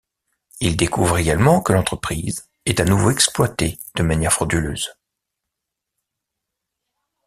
Il 0.61 0.77
découvre 0.77 1.19
également 1.19 1.61
que 1.61 1.73
l'entreprise 1.73 2.49
est 2.65 2.79
à 2.79 2.85
nouveau 2.85 3.11
exploitée 3.11 3.77
de 3.93 4.01
manière 4.01 4.33
frauduleuse. 4.33 4.95